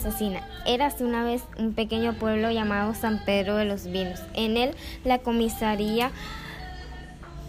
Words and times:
asesina. 0.00 0.40
Érase 0.66 1.04
una 1.04 1.24
vez 1.24 1.42
un 1.58 1.74
pequeño 1.74 2.14
pueblo 2.14 2.50
llamado 2.50 2.94
San 2.94 3.24
Pedro 3.24 3.56
de 3.56 3.66
los 3.66 3.86
Vinos. 3.86 4.20
En 4.34 4.56
él, 4.56 4.74
la 5.04 5.18
comisaría 5.18 6.10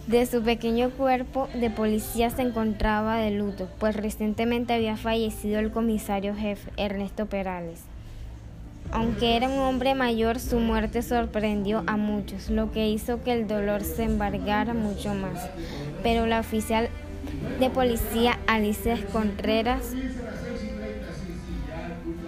de 0.08 0.26
su 0.26 0.42
pequeño 0.42 0.90
cuerpo 0.92 1.48
de 1.54 1.70
policía 1.70 2.30
se 2.30 2.42
encontraba 2.42 3.18
de 3.18 3.32
luto, 3.32 3.70
pues 3.80 3.96
recientemente 3.96 4.74
había 4.74 4.98
fallecido 4.98 5.60
el 5.60 5.72
comisario 5.72 6.36
jefe, 6.36 6.70
Ernesto 6.76 7.28
Perales. 7.28 7.82
Aunque 8.92 9.38
era 9.38 9.48
un 9.48 9.60
hombre 9.60 9.96
mayor, 9.96 10.40
su 10.40 10.60
muerte 10.60 11.02
sorprendió 11.02 11.84
a 11.88 11.96
muchos, 11.96 12.50
lo 12.50 12.74
que 12.74 12.90
hizo 12.90 13.24
que 13.24 13.32
el 13.32 13.48
dolor 13.48 13.84
se 13.84 14.04
embargara 14.04 14.74
mucho 14.74 15.14
más. 15.14 15.50
Pero 16.04 16.26
la 16.26 16.42
oficial 16.42 16.90
de 17.60 17.70
policía 17.70 18.38
Alicia 18.48 18.98
Contreras 19.14 19.94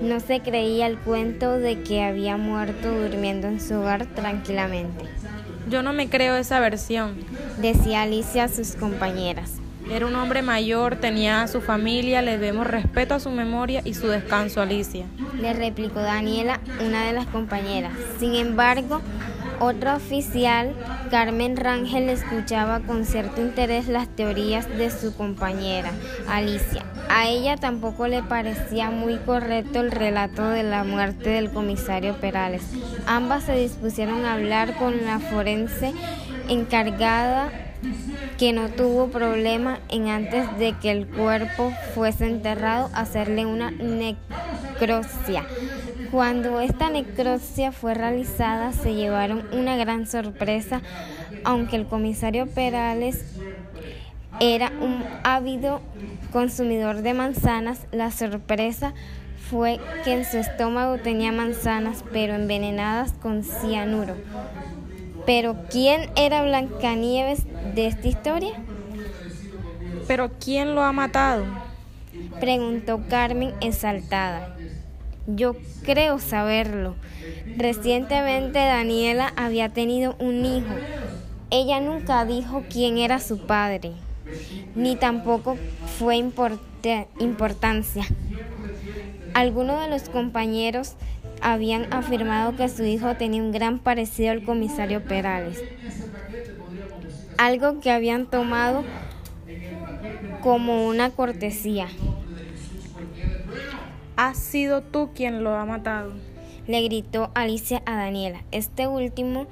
no 0.04 0.20
se 0.20 0.42
creía 0.42 0.88
el 0.88 0.98
cuento 0.98 1.58
de 1.58 1.82
que 1.82 2.04
había 2.04 2.38
muerto 2.38 2.92
durmiendo 2.92 3.48
en 3.48 3.62
su 3.62 3.76
hogar 3.76 4.06
tranquilamente. 4.06 5.06
Yo 5.70 5.82
no 5.82 5.94
me 5.94 6.10
creo 6.10 6.36
esa 6.36 6.60
versión, 6.60 7.16
decía 7.58 8.02
Alicia 8.02 8.44
a 8.44 8.50
sus 8.50 8.76
compañeras. 8.76 9.54
Era 9.90 10.06
un 10.06 10.16
hombre 10.16 10.42
mayor, 10.42 10.98
tenía 10.98 11.42
a 11.42 11.48
su 11.48 11.62
familia, 11.62 12.22
le 12.22 12.32
debemos 12.32 12.68
respeto 12.68 13.16
a 13.16 13.20
su 13.20 13.30
memoria 13.32 13.82
y 13.84 13.94
su 13.94 14.08
descanso, 14.08 14.62
Alicia. 14.62 15.06
Le 15.40 15.54
replicó 15.54 16.00
Daniela, 16.00 16.60
una 16.86 17.06
de 17.06 17.14
las 17.14 17.28
compañeras. 17.28 17.94
Sin 18.20 18.36
embargo, 18.36 19.02
otra 19.64 19.96
oficial, 19.96 20.74
Carmen 21.10 21.56
Rangel, 21.58 22.10
escuchaba 22.10 22.82
con 22.82 23.06
cierto 23.06 23.42
interés 23.42 23.88
las 23.88 24.08
teorías 24.08 24.68
de 24.70 24.90
su 24.90 25.16
compañera, 25.16 25.92
Alicia. 26.28 26.84
A 27.10 27.28
ella 27.28 27.58
tampoco 27.58 28.08
le 28.08 28.24
parecía 28.24 28.90
muy 28.90 29.18
correcto 29.18 29.80
el 29.80 29.92
relato 29.92 30.48
de 30.50 30.64
la 30.64 30.84
muerte 30.84 31.30
del 31.30 31.52
comisario 31.52 32.16
Perales. 32.16 32.64
Ambas 33.06 33.44
se 33.44 33.56
dispusieron 33.56 34.26
a 34.26 34.34
hablar 34.34 34.76
con 34.78 35.06
la 35.06 35.20
forense 35.20 35.94
encargada 36.50 37.52
que 38.38 38.54
no 38.54 38.70
tuvo 38.70 39.08
problema 39.08 39.80
en 39.90 40.08
antes 40.08 40.58
de 40.58 40.74
que 40.80 40.92
el 40.92 41.08
cuerpo 41.08 41.72
fuese 41.94 42.28
enterrado 42.28 42.90
hacerle 42.94 43.46
una 43.46 43.72
necropsia. 43.72 45.46
Cuando 46.14 46.60
esta 46.60 46.92
necropsia 46.92 47.72
fue 47.72 47.96
realizada 47.96 48.72
se 48.72 48.94
llevaron 48.94 49.48
una 49.52 49.76
gran 49.78 50.06
sorpresa, 50.06 50.84
aunque 51.44 51.76
el 51.76 51.88
comisario 51.88 52.46
Perales 52.46 53.26
era 54.40 54.72
un 54.80 55.04
ávido 55.24 55.82
consumidor 56.32 57.02
de 57.02 57.16
manzanas, 57.16 57.88
la 57.92 58.12
sorpresa 58.12 58.94
fue 59.50 59.80
que 60.04 60.14
en 60.14 60.24
su 60.24 60.38
estómago 60.38 61.00
tenía 61.00 61.32
manzanas, 61.32 62.04
pero 62.14 62.36
envenenadas 62.36 63.14
con 63.14 63.44
cianuro. 63.44 64.16
Pero 65.26 65.56
¿quién 65.72 66.12
era 66.16 66.44
Blancanieves 66.44 67.48
de 67.74 67.88
esta 67.88 68.08
historia? 68.08 68.54
¿Pero 70.08 70.30
quién 70.40 70.76
lo 70.76 70.84
ha 70.84 70.92
matado? 70.92 71.44
Preguntó 72.40 73.02
Carmen 73.10 73.56
exaltada. 73.62 74.56
Yo 75.28 75.56
creo 75.84 76.20
saberlo. 76.20 76.96
Recientemente 77.58 78.60
Daniela 78.60 79.32
había 79.36 79.70
tenido 79.70 80.16
un 80.20 80.46
hijo. 80.46 80.74
Ella 81.50 81.80
nunca 81.80 82.26
dijo 82.26 82.64
quién 82.70 82.98
era 82.98 83.20
su 83.20 83.38
padre, 83.46 83.92
ni 84.76 84.96
tampoco 84.96 85.58
fue 86.00 86.16
importancia. 86.18 88.06
Algunos 89.34 89.82
de 89.82 89.90
los 89.90 90.10
compañeros 90.10 90.96
habían 91.42 91.94
afirmado 91.94 92.56
que 92.56 92.70
su 92.70 92.84
hijo 92.84 93.16
tenía 93.16 93.42
un 93.42 93.52
gran 93.52 93.80
parecido 93.80 94.32
al 94.32 94.44
comisario 94.44 95.04
Perales, 95.04 95.64
algo 97.38 97.80
que 97.80 97.92
habían 97.92 98.26
tomado 98.26 98.84
como 100.42 100.88
una 100.88 101.12
cortesía. 101.12 101.88
Has 104.26 104.38
sido 104.38 104.82
tú 104.82 105.10
quien 105.14 105.44
lo 105.44 105.54
ha 105.58 105.66
matado, 105.66 106.14
le 106.66 106.82
gritó 106.84 107.30
Alicia 107.34 107.84
a 107.86 107.98
Daniela. 107.98 108.46
Este 108.52 108.88
último 108.88 109.48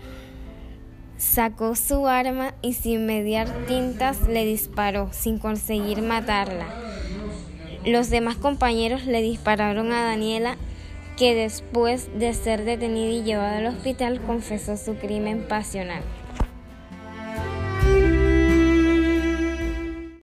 sacó 1.18 1.76
su 1.76 2.08
arma 2.08 2.54
y 2.62 2.72
sin 2.72 3.06
mediar 3.06 3.50
tintas 3.68 4.30
le 4.30 4.46
disparó, 4.46 5.10
sin 5.12 5.40
conseguir 5.40 6.02
matarla. 6.02 6.68
Los 7.84 8.10
demás 8.10 8.38
compañeros 8.38 9.06
le 9.06 9.22
dispararon 9.22 9.92
a 9.92 10.06
Daniela 10.06 10.56
que 11.18 11.36
después 11.36 12.10
de 12.18 12.34
ser 12.34 12.64
detenida 12.64 13.12
y 13.12 13.24
llevada 13.24 13.58
al 13.58 13.66
hospital 13.66 14.22
confesó 14.22 14.78
su 14.78 14.96
crimen 14.96 15.50
pasional. 15.50 16.02